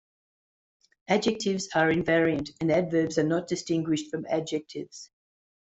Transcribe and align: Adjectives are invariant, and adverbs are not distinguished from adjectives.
Adjectives 1.07 1.69
are 1.75 1.91
invariant, 1.91 2.49
and 2.59 2.71
adverbs 2.71 3.19
are 3.19 3.23
not 3.23 3.45
distinguished 3.47 4.09
from 4.09 4.25
adjectives. 4.31 5.11